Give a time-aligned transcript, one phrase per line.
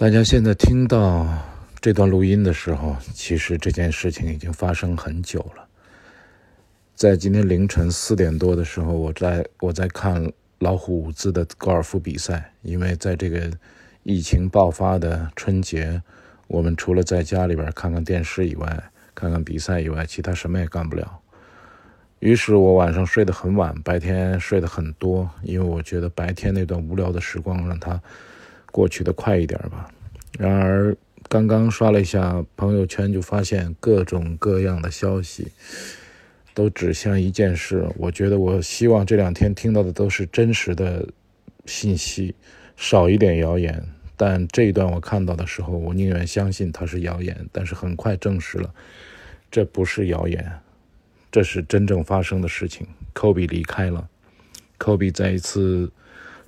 [0.00, 1.26] 大家现在听到
[1.78, 5.68] 这段录音的时候，其实这件事情已经发生很久了。
[6.94, 13.52] 在今天凌晨四点多的时候，我在我在看老虎伍兹的高尔夫比赛，因为在这个
[14.02, 16.02] 疫情爆发的春节，
[16.46, 18.82] 我们除了在家里边看看电视以外，
[19.14, 21.20] 看看比赛以外，其他什么也干不了。
[22.20, 28.00] 于是我晚上睡得很晚，白天睡得很多，因为我觉得白天那段无聊的时光让他。
[28.70, 29.90] 过去的快一点吧。
[30.38, 30.96] 然而，
[31.28, 35.52] 刚刚刷了一下朋友圈，就发现各种各样的消息
[36.54, 37.86] 都指向一件事。
[37.96, 41.06] 我觉得，我希望这两天听到的都是真实的
[41.66, 42.34] 信息，
[42.76, 43.84] 少一点谣言。
[44.16, 47.46] 但这一段我看到的时候，我宁愿相信它是谣言。
[47.52, 48.72] 但是很快证实了，
[49.50, 50.52] 这不是谣言，
[51.30, 52.86] 这是真正发生的事情。
[53.12, 54.08] 科比离开了，
[54.78, 55.90] 科比在一次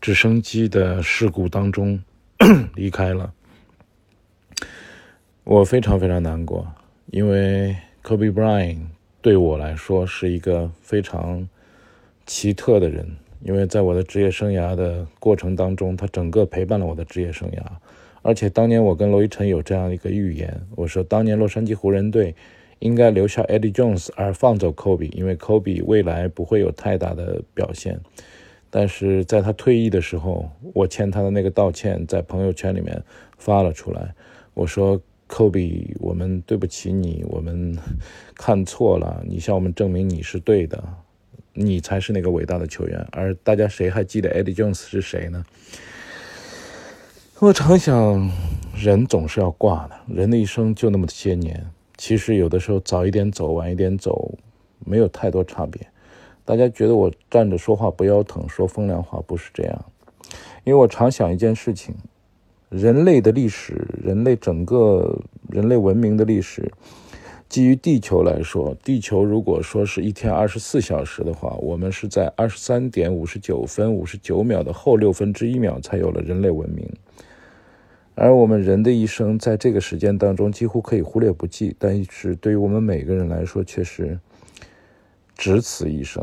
[0.00, 2.02] 直升机的事故当中。
[2.76, 3.32] 离开了，
[5.44, 6.66] 我非常非常难过，
[7.06, 8.86] 因为 Kobe Bryant
[9.20, 11.48] 对我来说是一个非常
[12.26, 17.62] 奇特的人，因为在我的职业生涯的过程当中，他整个陪伴了我的职业生涯。
[18.22, 22.34] 而且当年我跟罗伊辰有这样一个预言，我说当年洛杉矶湖人队
[22.78, 27.98] 应该留下 Eddie Jones 而放走 Kobe，因为 Kobe 未来不会有太大的表现。
[28.70, 33.02] 但是在他退役的时候，我欠他的那个道歉在朋友圈里面
[33.38, 34.14] 发了出来。
[34.54, 37.76] 我说：“科比，我们对不起你，我们
[38.34, 39.22] 看错了。
[39.26, 40.82] 你向我们证明你是对的，
[41.52, 45.44] 你才是那个伟大的球员。”而大家谁还记得 Eddie Jones 是谁呢？
[47.38, 48.30] 我常想，
[48.76, 51.64] 人总是要挂的，人的一生就那么些年。
[51.96, 54.36] 其实有的时候早一点走，晚一点走，
[54.84, 55.86] 没有太多差别。
[56.48, 59.84] 大家觉得我站着说话不腰疼，说风凉话不是这样，
[60.64, 61.94] 因为我常想一件事情：
[62.70, 66.72] 人类的历史，人类整个人类文明的历史，
[67.50, 76.90] 基于地球来说，地球如果说是一天二十四小时的话，我们是在二十三点五十九分五十九秒的后六分之一秒才有了人类文明，
[78.14, 84.18] 而我们人的一生在这个时间当中几乎可以忽略不计，但是对于我们每个人来说，确实。
[85.38, 86.22] 只此一生，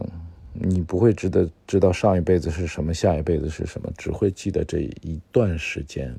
[0.52, 6.14] 你不会知道知道上一辈子是什么，下一辈子是什么，只会记得这一段时间。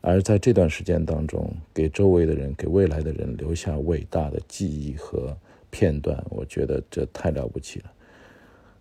[0.00, 5.36] 而在这段时间当中，给周围的人、给未来的人留下伟大的记忆和
[5.70, 7.90] 片段，我觉得这太了不起了。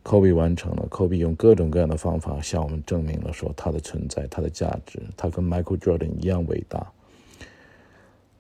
[0.03, 6.85] 科比完成了，科比用各种各样的方法向我们证明了说他的存在、他的价值，他跟 Michael Jordan 一样伟大。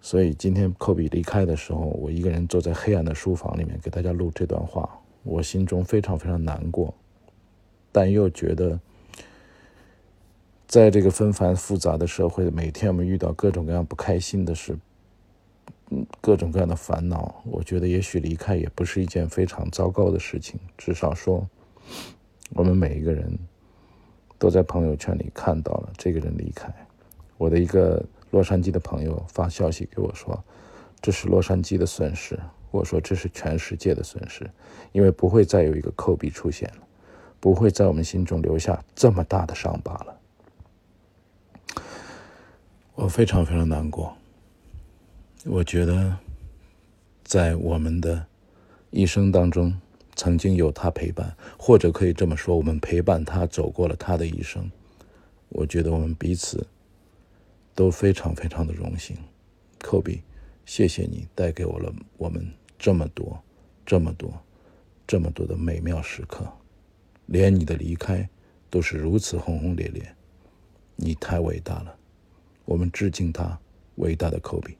[0.07, 6.93] 所以今天科比离开的时候，我一个人坐在黑暗的书房里面给大家录这段话，我心中非常非常难过，
[7.91, 8.79] 但又觉得，
[10.65, 14.79] 在这个纷繁复杂的社会，每天我们遇到各种各样不开心的事，
[16.21, 21.45] 各种各样的烦恼，我觉得也许离开也不是一件非常糟糕的事情，至少说，
[22.51, 23.37] 我们每一个人
[24.39, 26.73] 都在朋友圈里看到了这个人离开，
[27.37, 28.01] 我的一个。
[28.31, 30.43] 洛杉矶的朋友发消息给我说
[31.01, 32.39] ：“这是洛杉矶的损失。”
[32.69, 34.49] 我说：“这是全世界的损失，
[34.91, 36.87] 因为不会再有一个科比出现了，
[37.39, 40.19] 不会在我们心中留下这么大的伤疤了。”
[42.95, 44.15] 我非常非常难过。
[45.45, 46.17] 我觉得，
[47.23, 48.25] 在我们的
[48.89, 49.79] 一生当中，
[50.15, 54.69] 曾经有他陪伴，或者可以这么说，我们陪伴他走过了他的一生。
[55.49, 56.67] 我觉得我们彼此。
[57.77, 59.15] 都非常非常的荣幸，
[59.77, 60.23] 科比，
[60.65, 63.39] 谢谢你带给我了我们这么多、
[63.85, 64.33] 这么多、
[65.05, 66.51] 这么多的美妙时刻，
[67.27, 68.27] 连你的离开
[68.71, 70.15] 都是如此轰轰烈烈，
[70.95, 71.95] 你太伟大了，
[72.65, 73.59] 我们致敬他，
[73.97, 74.75] 伟大的科比。